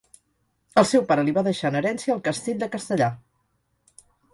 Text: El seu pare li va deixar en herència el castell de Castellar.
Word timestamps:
El 0.83 0.87
seu 0.93 1.03
pare 1.11 1.27
li 1.29 1.35
va 1.37 1.45
deixar 1.49 1.69
en 1.73 1.79
herència 1.83 2.17
el 2.19 2.25
castell 2.31 2.67
de 2.67 2.73
Castellar. 2.79 3.15